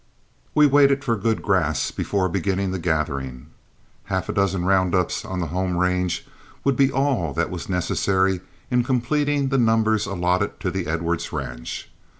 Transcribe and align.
We 0.55 0.65
waited 0.65 1.03
for 1.03 1.15
good 1.15 1.43
grass 1.43 1.91
before 1.91 2.27
beginning 2.27 2.71
the 2.71 2.79
gathering. 2.79 3.51
Half 4.05 4.29
a 4.29 4.33
dozen 4.33 4.65
round 4.65 4.95
ups 4.95 5.23
on 5.23 5.41
the 5.41 5.49
home 5.53 5.77
range 5.77 6.25
would 6.63 6.75
be 6.75 6.91
all 6.91 7.33
that 7.35 7.51
was 7.51 7.69
necessary 7.69 8.41
in 8.71 8.83
completing 8.83 9.49
the 9.49 9.59
numbers 9.59 10.07
allotted 10.07 10.59
to 10.61 10.71
the 10.71 10.87
Edwards 10.87 11.31
ranch. 11.31 11.87